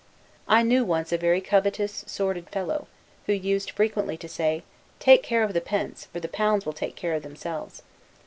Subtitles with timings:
[0.47, 2.87] I knew once a very covetous, sordid fellow,
[3.27, 4.63] who used frequently to say,
[4.97, 7.83] "Take care of the pence; for the pounds will take care of themselves."